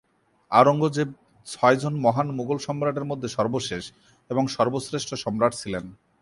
আওরঙ্গজেব 0.51 1.09
ছয়জন 1.47 1.93
মহান 1.99 2.27
মুঘল 2.31 2.57
সম্রাটের 2.57 3.05
মধ্যে 3.05 3.27
সর্বশেষ 3.27 3.83
এবং 4.29 4.43
সর্বশ্রেষ্ঠ 4.47 5.09
সম্রাট 5.15 5.53
ছিলেন। 5.53 5.85